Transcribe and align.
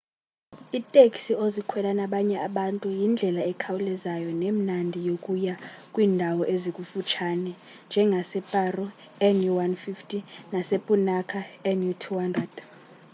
iteksi 0.79 1.31
ozikhwela 1.45 1.91
nabanye 1.99 2.37
abantu 2.47 2.85
yindlela 2.97 3.41
ekhawulezayo 3.51 4.29
nemnandi 4.41 4.99
yokuya 5.07 5.55
kwiindawo 5.93 6.43
ezikufutshane 6.53 7.51
njengaseparo 7.87 8.85
nu150 9.35 10.17
nasepunakha 10.51 11.39
nu 11.81 11.89
200 12.03 12.45